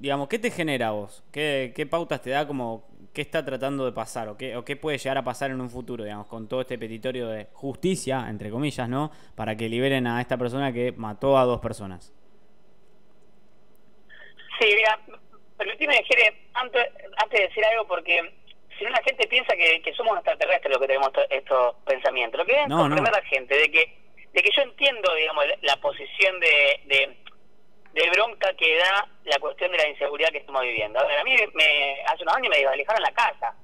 digamos, 0.00 0.28
¿qué 0.28 0.38
te 0.38 0.50
genera 0.50 0.92
vos? 0.92 1.22
¿Qué, 1.30 1.72
¿Qué, 1.76 1.84
pautas 1.84 2.22
te 2.22 2.30
da 2.30 2.46
como 2.46 2.88
qué 3.12 3.20
está 3.20 3.44
tratando 3.44 3.84
de 3.84 3.92
pasar 3.92 4.28
o 4.28 4.36
qué, 4.36 4.56
o 4.56 4.64
qué 4.64 4.74
puede 4.74 4.96
llegar 4.96 5.18
a 5.18 5.22
pasar 5.22 5.50
en 5.50 5.60
un 5.60 5.68
futuro, 5.68 6.04
digamos, 6.04 6.26
con 6.26 6.48
todo 6.48 6.62
este 6.62 6.78
petitorio 6.78 7.28
de 7.28 7.48
justicia, 7.52 8.26
entre 8.28 8.50
comillas, 8.50 8.88
¿no? 8.88 9.10
Para 9.34 9.56
que 9.56 9.68
liberen 9.68 10.06
a 10.06 10.20
esta 10.22 10.38
persona 10.38 10.72
que 10.72 10.92
mató 10.92 11.36
a 11.36 11.44
dos 11.44 11.60
personas. 11.60 12.14
Sí, 14.58 14.68
mira, 14.74 14.98
permíteme, 15.58 16.02
Jere, 16.04 16.48
antes, 16.54 16.82
antes 17.22 17.38
de 17.38 17.46
decir 17.48 17.64
algo, 17.66 17.86
porque 17.86 18.39
si 18.80 18.84
no 18.86 18.90
la 18.92 19.02
gente 19.02 19.28
piensa 19.28 19.54
que, 19.54 19.92
somos 19.94 20.16
extraterrestres 20.16 20.70
los 20.72 20.80
que 20.80 20.86
tenemos 20.86 21.10
estos 21.28 21.76
pensamientos. 21.84 22.38
Lo 22.38 22.46
que 22.46 22.54
debe 22.54 22.68
no, 22.68 22.78
comprender 22.78 23.12
la 23.12 23.22
gente 23.22 23.54
de 23.54 23.70
que 23.70 24.00
de 24.32 24.42
que 24.42 24.50
yo 24.56 24.62
entiendo, 24.62 25.14
digamos, 25.16 25.44
la 25.62 25.76
posición 25.78 26.38
de, 26.40 26.80
de, 26.84 27.16
de, 27.92 28.10
bronca 28.10 28.54
que 28.54 28.78
da 28.78 29.08
la 29.24 29.38
cuestión 29.40 29.72
de 29.72 29.78
la 29.78 29.88
inseguridad 29.88 30.30
que 30.30 30.38
estamos 30.38 30.62
viviendo. 30.62 31.00
A 31.00 31.04
ver, 31.04 31.18
a 31.18 31.24
mí 31.24 31.34
me, 31.52 32.00
hace 32.06 32.22
unos 32.22 32.36
años 32.36 32.48
me 32.48 32.64
alejaron 32.64 33.02
la 33.02 33.12
casa. 33.12 33.54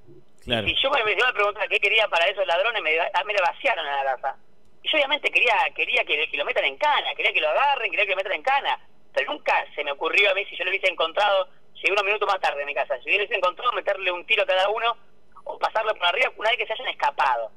Y 0.44 0.74
yo 0.82 0.90
me, 0.90 0.98
yo 1.16 1.26
me 1.26 1.32
preguntaba 1.32 1.68
qué 1.68 1.78
quería 1.78 2.08
para 2.08 2.26
esos 2.26 2.46
ladrones, 2.46 2.82
me, 2.82 2.98
ah, 2.98 3.24
me 3.24 3.34
vaciaron 3.34 3.86
en 3.86 3.92
la 3.92 4.16
casa. 4.16 4.36
Y 4.82 4.88
yo 4.88 4.98
obviamente 4.98 5.30
quería 5.30 5.54
quería 5.74 6.04
que, 6.04 6.28
lo 6.36 6.44
metan 6.44 6.64
en 6.64 6.76
cana, 6.76 7.14
quería 7.16 7.32
que 7.32 7.40
lo 7.40 7.48
agarren, 7.48 7.90
quería 7.90 8.04
que 8.04 8.10
lo 8.10 8.16
metan 8.16 8.32
en 8.32 8.42
cana. 8.42 8.78
Pero 9.14 9.32
nunca 9.32 9.64
se 9.74 9.82
me 9.82 9.92
ocurrió 9.92 10.30
a 10.30 10.34
mí, 10.34 10.44
si 10.46 10.56
yo 10.56 10.64
lo 10.64 10.70
hubiese 10.70 10.88
encontrado, 10.88 11.48
llegué 11.76 11.92
unos 11.92 12.04
minutos 12.04 12.28
más 12.28 12.40
tarde 12.40 12.60
en 12.60 12.66
mi 12.66 12.74
casa, 12.74 12.98
si 13.02 13.08
hubiese 13.08 13.34
encontrado, 13.34 13.72
meterle 13.72 14.10
un 14.10 14.24
tiro 14.26 14.42
a 14.42 14.46
cada 14.46 14.68
uno 14.68 14.96
o 15.44 15.58
pasarlo 15.58 15.94
por 15.94 16.06
arriba 16.06 16.32
una 16.36 16.50
vez 16.50 16.58
que 16.58 16.66
se 16.66 16.72
hayan 16.72 16.88
escapado. 16.88 17.50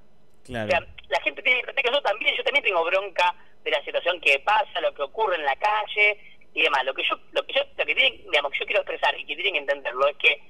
Claro. 0.46 0.68
O 0.68 0.72
sea, 0.72 0.88
la 1.10 1.22
gente 1.22 1.42
tiene 1.42 1.64
que 1.64 1.92
yo 1.92 2.02
también, 2.02 2.36
yo 2.36 2.44
también 2.44 2.64
tengo 2.64 2.84
bronca 2.84 3.36
de 3.64 3.72
la 3.72 3.84
situación 3.84 4.20
que 4.22 4.40
pasa, 4.40 4.82
lo 4.82 4.94
que 4.94 5.02
ocurre 5.02 5.36
en 5.36 5.46
la 5.46 5.56
calle 5.56 6.20
y 6.54 6.62
demás. 6.62 6.84
Lo 6.86 6.94
que 6.94 7.04
yo, 7.04 7.16
lo 7.32 7.46
que 7.46 7.54
yo, 7.54 7.62
lo 7.78 7.86
que 7.86 7.96
tienen, 7.96 8.24
digamos, 8.30 8.52
que 8.52 8.60
yo 8.60 8.66
quiero 8.66 8.82
expresar 8.82 9.18
y 9.20 9.26
que 9.26 9.36
tienen 9.36 9.54
que 9.54 9.60
entenderlo 9.60 10.08
es 10.08 10.18
que 10.18 10.42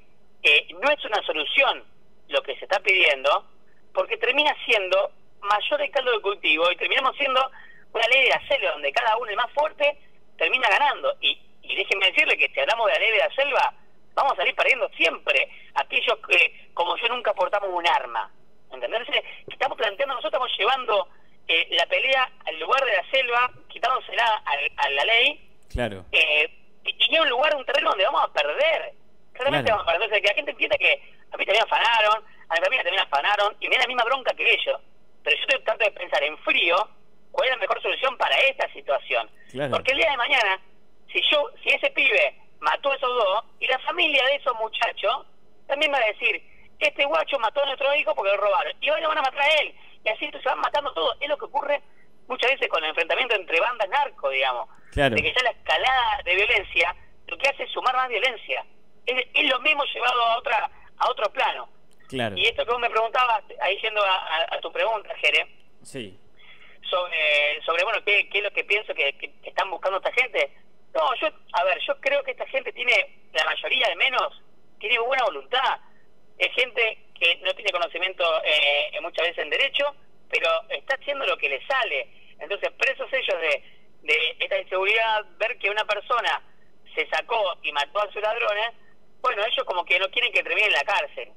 eh, 0.43 0.67
no 0.81 0.89
es 0.89 1.03
una 1.05 1.21
solución 1.23 1.83
lo 2.27 2.41
que 2.43 2.55
se 2.57 2.65
está 2.65 2.79
pidiendo, 2.79 3.45
porque 3.93 4.17
termina 4.17 4.55
siendo 4.65 5.11
mayor 5.41 5.81
el 5.81 5.91
caldo 5.91 6.11
de 6.11 6.21
cultivo 6.21 6.71
y 6.71 6.75
terminamos 6.75 7.15
siendo 7.17 7.41
una 7.91 8.07
ley 8.07 8.23
de 8.23 8.29
la 8.29 8.47
selva 8.47 8.71
donde 8.71 8.91
cada 8.91 9.17
uno, 9.17 9.29
el 9.29 9.37
más 9.37 9.51
fuerte, 9.51 9.97
termina 10.37 10.69
ganando. 10.69 11.15
Y, 11.21 11.39
y 11.69 11.75
déjenme 11.75 12.07
decirle 12.07 12.37
que 12.37 12.49
si 12.49 12.59
hablamos 12.59 12.87
de 12.87 12.93
la 12.93 12.99
ley 12.99 13.11
de 13.11 13.17
la 13.19 13.29
selva, 13.35 13.73
vamos 14.15 14.33
a 14.33 14.37
salir 14.37 14.55
perdiendo 14.55 14.89
siempre. 14.89 15.47
Aquellos 15.75 16.17
que, 16.27 16.69
como 16.73 16.97
yo, 16.97 17.07
nunca 17.09 17.33
portamos 17.33 17.69
un 17.71 17.87
arma. 17.87 18.29
¿Entendés? 18.71 19.07
Estamos 19.47 19.77
planteando, 19.77 20.15
nosotros 20.15 20.33
estamos 20.33 20.57
llevando 20.57 21.07
eh, 21.47 21.67
la 21.71 21.85
pelea 21.85 22.29
al 22.45 22.59
lugar 22.59 22.83
de 22.83 22.91
la 22.91 23.09
selva, 23.11 23.51
quitándosela 23.67 24.43
a, 24.77 24.89
la 24.89 25.05
ley. 25.05 25.47
Claro. 25.69 26.05
Eh, 26.11 26.49
y 26.83 27.15
es 27.15 27.21
un 27.21 27.29
lugar, 27.29 27.55
un 27.55 27.65
terreno 27.65 27.91
donde 27.91 28.05
vamos 28.05 28.23
a 28.23 28.33
perder. 28.33 28.93
Claramente 29.33 29.71
vamos 29.71 29.87
a 29.87 29.91
perder. 29.91 30.03
Entonces, 30.03 30.21
que 30.21 30.27
la 30.27 30.35
gente 30.35 30.51
entienda 30.51 30.77
que 30.77 30.93
a 31.31 31.37
mí 31.37 31.45
también 31.45 31.63
afanaron, 31.63 32.23
a 32.49 32.53
mi 32.55 32.61
familia 32.61 32.83
también 32.83 33.03
afanaron, 33.03 33.55
y 33.59 33.69
me 33.69 33.75
da 33.75 33.83
la 33.83 33.87
misma 33.87 34.03
bronca 34.05 34.33
que 34.33 34.53
ellos. 34.53 34.81
Pero 35.23 35.35
yo 35.35 35.41
estoy 35.43 35.61
tratando 35.61 35.85
de 35.85 35.91
pensar 35.91 36.23
en 36.23 36.37
frío 36.39 36.89
cuál 37.31 37.47
es 37.47 37.55
la 37.55 37.61
mejor 37.61 37.81
solución 37.81 38.17
para 38.17 38.35
esta 38.39 38.71
situación. 38.73 39.29
Porque 39.69 39.91
el 39.91 39.97
día 39.97 40.11
de 40.11 40.17
mañana, 40.17 40.59
si 41.11 41.21
yo, 41.31 41.49
si 41.63 41.69
ese 41.69 41.89
pibe 41.91 42.35
mató 42.59 42.91
a 42.91 42.95
esos 42.95 43.09
dos, 43.09 43.43
y 43.59 43.67
la 43.67 43.79
familia 43.79 44.23
de 44.25 44.35
esos 44.35 44.55
muchachos 44.59 45.25
también 45.67 45.91
va 45.93 45.97
a 45.97 46.05
decir, 46.05 46.41
este 46.79 47.05
guacho 47.05 47.37
mató 47.39 47.61
a 47.61 47.65
nuestro 47.67 47.93
hijo 47.95 48.15
porque 48.15 48.31
lo 48.31 48.37
robaron, 48.37 48.73
y 48.81 48.89
hoy 48.89 49.01
lo 49.01 49.09
van 49.09 49.19
a 49.19 49.23
matar 49.23 49.41
a 49.41 49.55
él, 49.61 49.75
y 50.03 50.09
así 50.09 50.29
se 50.31 50.49
van 50.49 50.59
matando 50.59 50.93
todos. 50.93 51.17
Es 51.19 51.29
lo 51.29 51.37
que 51.37 51.45
ocurre 51.45 51.81
muchas 52.27 52.51
veces 52.51 52.67
con 52.69 52.83
el 52.83 52.89
enfrentamiento 52.89 53.35
entre 53.35 53.59
bandas 53.59 53.89
narco, 53.89 54.29
digamos. 54.29 54.69
De 54.93 55.21
que 55.21 55.33
ya 55.33 55.43
la 55.43 55.51
escalada 55.51 56.21
de 56.25 56.35
violencia 56.35 56.95
lo 57.27 57.37
que 57.37 57.47
hace 57.47 57.63
es 57.63 57.71
sumar 57.71 57.95
más 57.95 58.09
violencia. 58.09 58.65
Es, 59.05 59.27
es 59.33 59.49
lo 59.49 59.59
mismo 59.59 59.83
llevado 59.85 60.21
a 60.23 60.37
otra 60.37 60.71
a 60.99 61.09
otro 61.09 61.31
plano. 61.31 61.69
Claro. 62.07 62.35
Y 62.37 62.45
esto 62.45 62.65
que 62.65 62.71
vos 62.71 62.79
me 62.79 62.89
preguntabas, 62.89 63.43
ahí 63.61 63.77
yendo 63.81 64.01
a, 64.03 64.59
tu 64.61 64.71
pregunta, 64.71 65.13
Jere, 65.15 65.47
sí. 65.83 66.19
sobre, 66.89 67.61
sobre 67.63 67.83
bueno, 67.83 68.03
¿qué, 68.03 68.27
qué 68.29 68.39
es 68.39 68.43
lo 68.43 68.51
que 68.51 68.63
pienso 68.63 68.93
que, 68.95 69.13
que, 69.13 69.31
están 69.43 69.69
buscando 69.69 69.97
esta 69.97 70.11
gente. 70.13 70.51
No, 70.93 71.15
yo, 71.21 71.27
a 71.53 71.63
ver, 71.63 71.77
yo 71.85 71.99
creo 71.99 72.23
que 72.23 72.31
esta 72.31 72.47
gente 72.47 72.73
tiene, 72.73 72.93
la 73.33 73.45
mayoría 73.45 73.87
al 73.87 73.97
menos, 73.97 74.41
tiene 74.79 74.99
buena 74.99 75.23
voluntad. 75.25 75.79
Es 76.37 76.51
gente 76.53 76.97
que 77.19 77.37
no 77.43 77.53
tiene 77.53 77.71
conocimiento 77.71 78.23
eh, 78.43 78.97
muchas 79.01 79.27
veces 79.27 79.43
en 79.43 79.49
derecho, 79.49 79.85
pero 80.29 80.49
está 80.69 80.95
haciendo 80.95 81.25
lo 81.25 81.37
que 81.37 81.49
le 81.49 81.65
sale. 81.65 82.07
Entonces, 82.39 82.71
presos 82.77 83.07
ellos 83.11 83.41
de, 83.41 83.63
de 84.03 84.35
esta 84.39 84.59
inseguridad, 84.59 85.25
ver 85.37 85.57
que 85.57 85.69
una 85.69 85.85
persona 85.85 86.41
se 86.95 87.07
sacó 87.07 87.57
y 87.61 87.71
mató 87.71 87.99
a 88.01 88.11
sus 88.11 88.21
ladrones, 88.21 88.71
bueno, 89.21 89.43
ellos 89.45 89.65
como 89.65 89.83
que 89.85 89.99
no 89.99 90.09
quieren 90.09 90.31
que 90.31 90.43
termine 90.43 90.67
en 90.67 90.73
la 90.73 90.83
cárcel. 90.83 91.29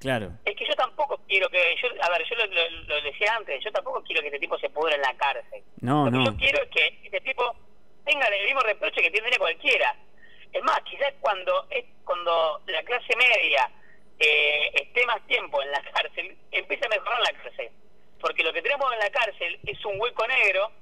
Claro. 0.00 0.30
Es 0.44 0.54
que 0.54 0.66
yo 0.66 0.74
tampoco 0.74 1.20
quiero 1.26 1.48
que, 1.48 1.74
yo, 1.82 1.88
a 2.02 2.08
ver, 2.10 2.24
yo 2.28 2.36
lo, 2.36 3.02
decía 3.02 3.34
antes, 3.34 3.62
yo 3.64 3.72
tampoco 3.72 4.02
quiero 4.04 4.20
que 4.20 4.28
este 4.28 4.38
tipo 4.38 4.58
se 4.58 4.70
pudra 4.70 4.94
en 4.94 5.02
la 5.02 5.16
cárcel. 5.16 5.62
No, 5.80 6.04
lo 6.04 6.10
no. 6.10 6.18
que 6.18 6.24
yo 6.24 6.36
quiero 6.36 6.62
es 6.62 6.70
que 6.70 7.00
este 7.02 7.20
tipo 7.20 7.56
tenga 8.08 8.26
el 8.26 8.44
mismo 8.46 8.60
reproche 8.60 9.02
que 9.02 9.10
tiene 9.10 9.36
cualquiera. 9.38 9.94
Es 10.52 10.62
más, 10.62 10.80
quizás 10.82 11.12
cuando 11.20 11.66
es 11.70 11.84
cuando 12.04 12.62
la 12.66 12.82
clase 12.82 13.14
media 13.16 13.70
eh, 14.18 14.70
esté 14.74 15.06
más 15.06 15.24
tiempo 15.26 15.62
en 15.62 15.70
la 15.70 15.82
cárcel, 15.82 16.36
empieza 16.50 16.86
a 16.86 16.88
mejorar 16.88 17.20
la 17.20 17.42
cárcel. 17.42 17.70
Porque 18.18 18.42
lo 18.42 18.52
que 18.52 18.62
tenemos 18.62 18.92
en 18.92 18.98
la 18.98 19.10
cárcel 19.10 19.58
es 19.64 19.84
un 19.84 20.00
hueco 20.00 20.26
negro, 20.26 20.72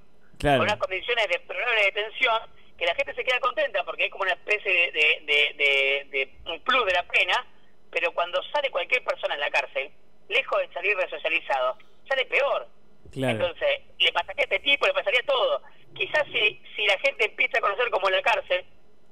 con 0.40 0.60
unas 0.60 0.78
condiciones 0.78 1.28
de 1.28 1.40
probable 1.40 1.84
detención, 1.84 2.42
que 2.78 2.86
la 2.86 2.94
gente 2.94 3.14
se 3.14 3.24
queda 3.24 3.40
contenta 3.40 3.82
porque 3.84 4.06
es 4.06 4.10
como 4.10 4.22
una 4.22 4.34
especie 4.34 4.92
de, 4.92 5.22
de, 5.24 6.06
de, 6.10 6.32
un 6.46 6.60
plus 6.60 6.86
de 6.86 6.92
la 6.92 7.02
pena, 7.04 7.44
pero 7.90 8.12
cuando 8.12 8.42
sale 8.44 8.70
cualquier 8.70 9.02
persona 9.02 9.34
en 9.34 9.40
la 9.40 9.50
cárcel, 9.50 9.90
lejos 10.28 10.60
de 10.60 10.72
salir 10.72 10.96
resocializado, 10.96 11.76
sale 12.08 12.24
peor. 12.26 12.68
Entonces, 13.14 13.80
le 13.98 14.12
pasaría 14.12 14.42
a 14.42 14.44
este 14.44 14.58
tipo, 14.60 14.86
le 14.86 14.92
pasaría 14.92 15.22
todo. 15.22 15.62
Quizás 15.96 16.24
si, 16.26 16.60
si 16.74 16.86
la 16.86 16.98
gente 16.98 17.24
empieza 17.24 17.58
a 17.58 17.60
conocer 17.60 17.90
como 17.90 18.10
la 18.10 18.22
cárcel, 18.22 18.64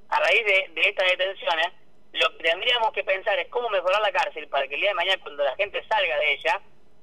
a 0.08 0.20
raíz 0.20 0.44
de, 0.44 0.70
de 0.74 0.88
estas 0.88 1.08
detenciones, 1.08 1.68
lo 2.12 2.36
que 2.36 2.44
tendríamos 2.44 2.92
que 2.92 3.02
pensar 3.02 3.38
es 3.38 3.48
cómo 3.48 3.68
mejorar 3.70 4.00
la 4.00 4.12
cárcel 4.12 4.46
para 4.48 4.68
que 4.68 4.74
el 4.74 4.80
día 4.80 4.90
de 4.90 4.94
mañana, 4.94 5.22
cuando 5.22 5.42
la 5.42 5.56
gente 5.56 5.82
salga 5.88 6.18
de 6.18 6.32
ella, 6.34 6.60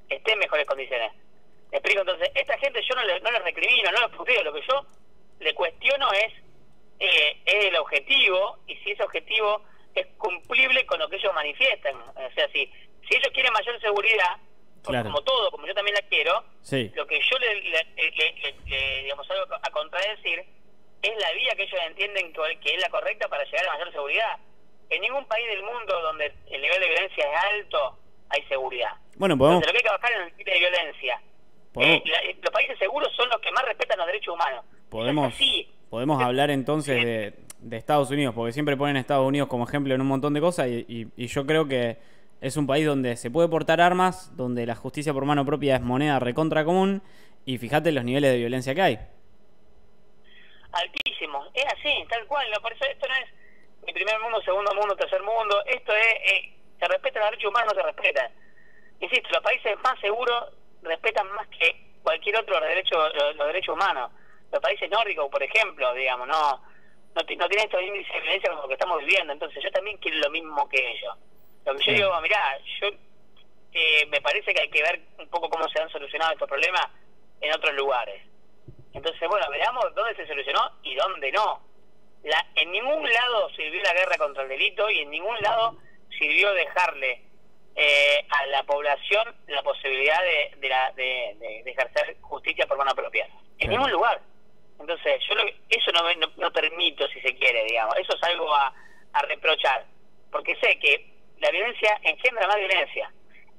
esté 0.07 0.33
en 0.33 0.39
mejores 0.39 0.65
condiciones. 0.65 1.11
¿Me 1.71 1.77
explico? 1.77 2.01
Entonces, 2.01 2.29
esta 2.35 2.57
gente 2.59 2.81
yo 2.87 2.95
no 2.95 3.03
le, 3.03 3.19
no 3.21 3.31
le 3.31 3.39
recrimino, 3.39 3.91
no 3.91 4.01
le 4.01 4.17
puteo, 4.17 4.43
lo 4.43 4.53
que 4.53 4.61
yo 4.61 4.85
le 5.39 5.53
cuestiono 5.53 6.11
es 6.13 6.33
eh, 7.01 7.41
es 7.45 7.65
el 7.65 7.75
objetivo 7.77 8.59
y 8.67 8.75
si 8.77 8.91
ese 8.91 9.01
objetivo 9.01 9.63
es 9.95 10.05
cumplible 10.17 10.85
con 10.85 10.99
lo 10.99 11.09
que 11.09 11.15
ellos 11.15 11.33
manifiestan. 11.33 11.95
O 11.95 12.31
sea, 12.35 12.47
si, 12.49 12.71
si 13.09 13.15
ellos 13.15 13.31
quieren 13.33 13.51
mayor 13.53 13.81
seguridad, 13.81 14.37
como 14.83 15.21
todo, 15.21 15.51
como 15.51 15.67
yo 15.67 15.73
también 15.73 15.95
la 15.95 16.01
quiero, 16.07 16.43
lo 16.95 17.07
que 17.07 17.19
yo 17.19 17.37
le, 17.39 17.61
le, 17.61 19.03
digamos, 19.03 19.29
algo 19.29 19.55
a 19.61 19.69
contradecir 19.71 20.43
es 21.01 21.11
la 21.19 21.31
vía 21.33 21.55
que 21.55 21.63
ellos 21.63 21.79
entienden 21.87 22.33
que, 22.33 22.75
es 22.75 22.81
la 22.81 22.89
correcta 22.89 23.27
para 23.27 23.43
llegar 23.43 23.67
a 23.67 23.73
mayor 23.73 23.91
seguridad. 23.91 24.37
En 24.89 25.01
ningún 25.01 25.25
país 25.25 25.47
del 25.47 25.63
mundo 25.63 26.01
donde 26.01 26.33
el 26.51 26.61
nivel 26.61 26.79
de 26.79 26.87
violencia 26.87 27.25
es 27.25 27.53
alto, 27.53 27.97
hay 28.29 28.43
seguridad. 28.43 28.91
Bueno, 29.15 29.37
podemos... 29.37 29.65
lo 29.65 29.71
que 29.71 29.77
hay 29.77 29.83
que 29.83 29.89
bajar 29.89 30.11
en 30.13 30.21
el 30.23 30.33
tipo 30.33 30.51
de 30.51 30.59
violencia. 30.59 31.21
Eh, 31.79 32.03
los 32.41 32.51
países 32.51 32.77
seguros 32.77 33.13
son 33.15 33.29
los 33.29 33.39
que 33.39 33.51
más 33.51 33.63
respetan 33.65 33.97
los 33.97 34.07
derechos 34.07 34.33
humanos. 34.33 34.65
Podemos... 34.89 35.33
Podemos 35.91 36.23
hablar 36.23 36.49
entonces 36.51 37.03
de, 37.59 37.77
Estados 37.77 38.09
Unidos, 38.11 38.33
porque 38.33 38.53
siempre 38.53 38.77
ponen 38.77 38.95
Estados 38.95 39.27
Unidos 39.27 39.49
como 39.49 39.65
ejemplo 39.65 39.93
en 39.93 39.99
un 39.99 40.07
montón 40.07 40.33
de 40.33 40.39
cosas 40.39 40.67
y, 40.69 41.07
yo 41.17 41.45
creo 41.45 41.67
que 41.67 41.97
es 42.41 42.57
un 42.57 42.67
país 42.67 42.85
donde 42.85 43.15
se 43.15 43.31
puede 43.31 43.47
portar 43.47 43.79
armas, 43.79 44.35
donde 44.35 44.65
la 44.65 44.75
justicia 44.75 45.13
por 45.13 45.25
mano 45.25 45.45
propia 45.45 45.75
es 45.75 45.81
moneda 45.81 46.19
recontra 46.19 46.65
común 46.65 47.01
y 47.45 47.57
fíjate 47.57 47.91
los 47.91 48.03
niveles 48.03 48.31
de 48.31 48.37
violencia 48.37 48.75
que 48.75 48.81
hay. 48.81 48.99
Altísimos, 50.71 51.49
es 51.53 51.65
así, 51.65 52.05
tal 52.09 52.25
cual. 52.27 52.47
Por 52.61 52.73
eso 52.73 52.85
esto 52.85 53.07
no 53.07 53.15
es 53.15 53.29
mi 53.85 53.93
primer 53.93 54.19
mundo, 54.19 54.41
segundo 54.41 54.73
mundo, 54.73 54.95
tercer 54.95 55.21
mundo. 55.21 55.63
Esto 55.65 55.93
es, 55.95 56.33
eh, 56.33 56.53
se 56.79 56.87
respeta 56.87 57.19
los 57.19 57.29
derechos 57.29 57.49
humanos, 57.49 57.73
no 57.73 57.81
se 57.81 57.87
respetan. 57.87 58.31
Insisto, 58.99 59.29
los 59.33 59.43
países 59.43 59.77
más 59.83 59.99
seguros 59.99 60.53
respetan 60.81 61.31
más 61.33 61.47
que 61.47 61.91
cualquier 62.03 62.37
otro 62.37 62.59
derecho, 62.59 62.97
los 63.37 63.47
derechos 63.47 63.75
humanos 63.75 64.11
los 64.51 64.61
países 64.61 64.89
nórdicos, 64.89 65.29
por 65.29 65.41
ejemplo, 65.41 65.93
digamos, 65.93 66.27
no 66.27 66.61
no, 67.13 67.21
no 67.21 67.47
tienen 67.49 67.65
estos 67.65 67.81
índices 67.81 68.13
de 68.13 68.21
violencia 68.21 68.49
como 68.49 68.61
lo 68.61 68.67
que 68.69 68.73
estamos 68.75 68.99
viviendo. 68.99 69.33
Entonces, 69.33 69.61
yo 69.61 69.69
también 69.71 69.97
quiero 69.97 70.17
lo 70.19 70.29
mismo 70.29 70.69
que 70.69 70.77
ellos. 70.77 71.17
Lo 71.65 71.75
que 71.75 71.83
yo 71.85 71.93
digo, 71.93 72.21
mirá, 72.21 72.57
yo 72.79 72.87
eh, 73.73 74.05
me 74.07 74.21
parece 74.21 74.53
que 74.53 74.61
hay 74.61 74.69
que 74.69 74.83
ver 74.83 74.99
un 75.19 75.27
poco 75.27 75.49
cómo 75.49 75.67
se 75.69 75.81
han 75.81 75.89
solucionado 75.89 76.33
estos 76.33 76.49
problemas 76.49 76.87
en 77.39 77.53
otros 77.53 77.73
lugares. 77.75 78.21
Entonces, 78.93 79.27
bueno, 79.29 79.49
veamos 79.49 79.93
dónde 79.95 80.15
se 80.15 80.27
solucionó 80.27 80.71
y 80.83 80.95
dónde 80.95 81.31
no. 81.31 81.61
La, 82.23 82.45
en 82.55 82.71
ningún 82.71 83.09
lado 83.09 83.49
sirvió 83.51 83.81
la 83.81 83.93
guerra 83.93 84.17
contra 84.17 84.43
el 84.43 84.49
delito 84.49 84.89
y 84.89 84.99
en 84.99 85.09
ningún 85.09 85.37
lado 85.39 85.77
sirvió 86.17 86.53
dejarle 86.53 87.23
eh, 87.75 88.25
a 88.29 88.45
la 88.47 88.63
población 88.63 89.33
la 89.47 89.63
posibilidad 89.63 90.21
de, 90.21 90.57
de, 90.57 90.69
la, 90.69 90.91
de, 90.91 91.63
ejercer 91.65 92.17
justicia 92.21 92.67
por 92.67 92.77
mano 92.77 92.93
propia. 92.93 93.27
En 93.57 93.69
ningún 93.69 93.89
lugar. 93.91 94.21
Entonces, 94.79 95.21
yo 95.29 95.35
eso 95.69 95.91
no, 95.91 96.27
no, 96.37 96.51
permito, 96.51 97.07
si 97.07 97.21
se 97.21 97.35
quiere, 97.35 97.63
digamos. 97.65 97.95
Eso 97.97 98.15
es 98.15 98.23
algo 98.23 98.53
a, 98.53 98.73
a 99.13 99.21
reprochar. 99.23 99.85
Porque 100.31 100.55
sé 100.57 100.77
que 100.79 101.10
la 101.41 101.51
violencia 101.51 101.99
engendra 102.03 102.47
más 102.47 102.55
violencia. 102.57 103.11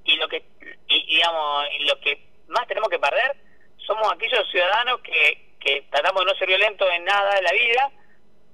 Y 0.05 0.17
lo 0.17 0.29
que, 0.29 0.45
y, 0.89 1.17
digamos, 1.17 1.65
lo 1.81 2.01
que 2.01 2.27
más 2.49 2.67
tenemos 2.67 2.89
que 2.89 2.99
perder 2.99 3.37
somos 3.79 4.13
aquellos 4.13 4.49
ciudadanos 4.51 5.01
que, 5.01 5.57
que 5.61 5.83
tratamos 5.91 6.25
de 6.25 6.33
no 6.33 6.39
ser 6.39 6.49
violentos 6.49 6.89
en 6.93 7.05
nada 7.05 7.35
de 7.35 7.43
la 7.43 7.53
vida, 7.53 7.91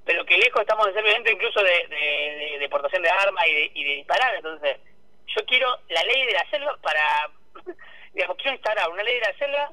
pero 0.05 0.25
que 0.25 0.39
lejos 0.39 0.63
estamos 0.63 0.87
de 0.87 0.95
ser 0.95 1.03
violentos 1.03 1.33
incluso 1.33 1.63
de, 1.63 1.87
de, 1.89 2.59
de, 2.59 2.69
portación 2.69 3.03
de 3.03 3.11
armas 3.11 3.47
y 3.47 3.55
de, 3.55 3.71
y 3.75 3.85
de 3.85 3.95
disparar. 3.97 4.35
Entonces, 4.35 4.79
yo 5.27 5.45
quiero 5.47 5.79
la 5.89 6.03
ley 6.05 6.27
de 6.27 6.33
la 6.33 6.51
selva 6.51 6.77
para, 6.83 7.31
digamos, 8.15 8.37
quiero 8.37 8.53
instaurar 8.53 8.89
una 8.89 9.03
ley 9.03 9.15
de 9.15 9.21
la 9.21 9.39
selva 9.39 9.73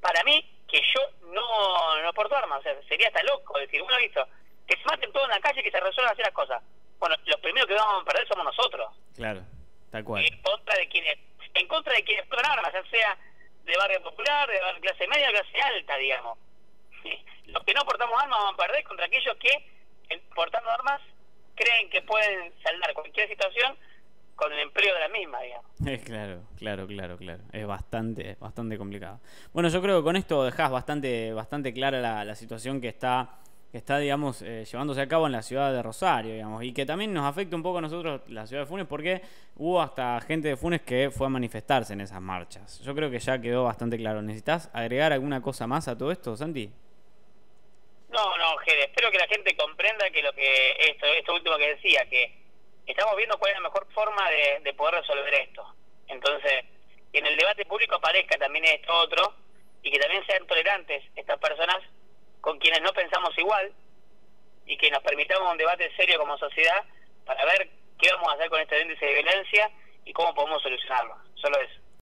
para 0.00 0.22
mí 0.24 0.44
que 0.68 0.80
yo 0.94 1.00
no, 1.32 2.02
no 2.02 2.12
porto 2.12 2.36
armas. 2.36 2.60
O 2.60 2.62
sea, 2.62 2.76
sería 2.88 3.08
hasta 3.08 3.22
loco 3.22 3.58
decir, 3.58 3.82
bueno, 3.82 3.98
listo, 3.98 4.26
que 4.66 4.76
se 4.76 4.84
maten 4.84 5.12
todos 5.12 5.26
en 5.26 5.34
la 5.34 5.40
calle 5.40 5.60
y 5.60 5.64
que 5.64 5.70
se 5.70 5.80
resuelvan 5.80 6.12
así 6.12 6.22
las 6.22 6.32
cosas. 6.32 6.62
Bueno, 7.00 7.16
los 7.24 7.40
primeros 7.40 7.66
que 7.66 7.74
vamos 7.74 8.02
a 8.02 8.04
perder 8.04 8.28
somos 8.28 8.44
nosotros. 8.44 8.94
Claro, 9.16 9.42
tal 9.90 10.04
cual. 10.04 10.24
En 10.24 10.42
contra 10.42 10.76
de 10.76 10.88
quienes, 10.88 11.18
en 11.54 11.66
contra 11.66 11.94
de 11.94 12.04
quienes 12.04 12.26
portan 12.26 12.52
armas, 12.52 12.72
ya 12.72 12.84
sea 12.90 13.18
de 13.64 13.76
barrio 13.76 14.02
popular, 14.02 14.48
de 14.48 14.60
barrio 14.60 14.80
clase 14.82 15.08
media, 15.08 15.30
clase 15.30 15.60
alta, 15.60 15.96
digamos. 15.96 16.38
Los 17.46 17.64
que 17.64 17.74
no 17.74 17.84
portamos 17.84 18.22
armas 18.22 18.38
vamos 18.38 18.54
a 18.54 18.66
perder 18.66 18.84
contra 18.84 19.06
aquellos 19.06 19.34
que, 19.36 20.20
portando 20.34 20.70
armas, 20.70 21.00
creen 21.54 21.88
que 21.88 22.02
pueden 22.02 22.52
saldar 22.62 22.92
cualquier 22.92 23.28
situación 23.28 23.76
con 24.36 24.52
el 24.52 24.60
empleo 24.60 24.94
de 24.94 25.00
la 25.00 25.08
misma, 25.08 25.40
digamos. 25.40 25.66
Es 25.86 26.02
claro, 26.02 26.42
claro, 26.58 26.86
claro, 26.86 27.16
claro. 27.16 27.42
Es 27.52 27.66
bastante, 27.66 28.36
bastante 28.38 28.76
complicado. 28.76 29.20
Bueno, 29.54 29.70
yo 29.70 29.80
creo 29.80 29.98
que 30.00 30.04
con 30.04 30.16
esto 30.16 30.44
dejas 30.44 30.70
bastante, 30.70 31.32
bastante 31.32 31.72
clara 31.72 31.98
la, 32.00 32.24
la 32.24 32.34
situación 32.34 32.80
que 32.80 32.88
está, 32.88 33.39
que 33.70 33.78
está, 33.78 33.98
digamos, 33.98 34.42
eh, 34.42 34.64
llevándose 34.64 35.00
a 35.00 35.06
cabo 35.08 35.26
en 35.26 35.32
la 35.32 35.42
ciudad 35.42 35.72
de 35.72 35.82
Rosario, 35.82 36.32
digamos, 36.32 36.64
y 36.64 36.72
que 36.72 36.84
también 36.84 37.14
nos 37.14 37.24
afecta 37.24 37.54
un 37.54 37.62
poco 37.62 37.78
a 37.78 37.80
nosotros 37.80 38.22
la 38.28 38.46
ciudad 38.46 38.62
de 38.62 38.66
Funes, 38.66 38.86
porque 38.86 39.22
hubo 39.56 39.80
hasta 39.80 40.20
gente 40.22 40.48
de 40.48 40.56
Funes 40.56 40.82
que 40.82 41.10
fue 41.10 41.26
a 41.26 41.30
manifestarse 41.30 41.92
en 41.92 42.00
esas 42.00 42.20
marchas. 42.20 42.80
Yo 42.80 42.94
creo 42.94 43.10
que 43.10 43.20
ya 43.20 43.40
quedó 43.40 43.64
bastante 43.64 43.96
claro. 43.96 44.22
¿Necesitas 44.22 44.70
agregar 44.72 45.12
alguna 45.12 45.40
cosa 45.40 45.68
más 45.68 45.86
a 45.86 45.96
todo 45.96 46.10
esto, 46.10 46.36
Santi? 46.36 46.70
No, 48.10 48.36
no, 48.36 48.56
Gede, 48.58 48.84
espero 48.86 49.10
que 49.12 49.18
la 49.18 49.28
gente 49.28 49.56
comprenda 49.56 50.10
que 50.10 50.22
lo 50.22 50.32
que 50.32 50.72
esto, 50.88 51.06
esto 51.06 51.32
último 51.32 51.56
que 51.56 51.74
decía, 51.76 52.04
que 52.10 52.34
estamos 52.86 53.16
viendo 53.16 53.38
cuál 53.38 53.52
es 53.52 53.58
la 53.58 53.68
mejor 53.68 53.86
forma 53.92 54.28
de, 54.64 54.74
poder 54.74 54.96
resolver 54.96 55.32
esto. 55.34 55.64
Entonces, 56.08 56.64
que 57.12 57.18
en 57.18 57.26
el 57.26 57.36
debate 57.36 57.64
público 57.66 57.94
aparezca 57.94 58.36
también 58.36 58.64
esto 58.64 58.92
otro 58.92 59.32
y 59.82 59.92
que 59.92 59.98
también 60.00 60.26
sean 60.26 60.44
tolerantes 60.46 61.04
estas 61.14 61.38
personas 61.38 61.78
con 62.40 62.58
quienes 62.58 62.80
no 62.82 62.92
pensamos 62.92 63.36
igual 63.38 63.72
y 64.66 64.76
que 64.76 64.90
nos 64.90 65.02
permitamos 65.02 65.50
un 65.50 65.58
debate 65.58 65.90
serio 65.96 66.18
como 66.18 66.38
sociedad 66.38 66.84
para 67.24 67.44
ver 67.44 67.68
qué 67.98 68.10
vamos 68.12 68.28
a 68.32 68.36
hacer 68.36 68.48
con 68.48 68.60
este 68.60 68.80
índice 68.80 69.04
de 69.04 69.14
violencia 69.14 69.70
y 70.04 70.12
cómo 70.12 70.34
podemos 70.34 70.62
solucionarlo. 70.62 71.16
Solo 71.34 71.60
eso. 71.60 71.79